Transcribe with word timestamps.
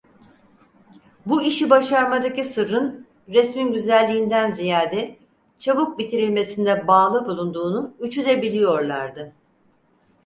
Bu 1.25 1.41
işi 1.41 1.69
başarmadaki 1.69 2.43
sırrın, 2.43 3.07
resmin 3.29 3.71
güzelliğinden 3.73 4.51
ziyade 4.51 5.17
çabuk 5.59 5.97
bitirilmesine 5.99 6.87
bağlı 6.87 7.25
bulunduğunu 7.25 7.93
üçü 7.99 8.25
de 8.25 8.41
biliyorlardı. 8.41 9.33